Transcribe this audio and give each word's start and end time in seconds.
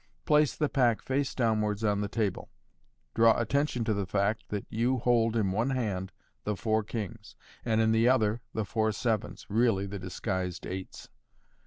Place 0.25 0.55
the 0.55 0.67
pack 0.67 1.03
face 1.03 1.35
downwards 1.35 1.83
on 1.83 2.01
the 2.01 2.07
table. 2.07 2.49
Draw 3.13 3.39
attention 3.39 3.83
to 3.83 3.93
the 3.93 4.07
fact 4.07 4.45
that 4.49 4.65
you 4.67 4.97
hold 4.97 5.35
in 5.35 5.51
one 5.51 5.69
hand 5.69 6.11
the 6.43 6.55
four 6.55 6.83
kings, 6.83 7.35
and 7.63 7.79
in 7.79 7.91
the 7.91 8.09
other 8.09 8.41
the 8.51 8.65
four 8.65 8.91
sevens 8.93 9.45
(really 9.47 9.85
the 9.85 9.99
disguised 9.99 10.65
eights). 10.65 11.07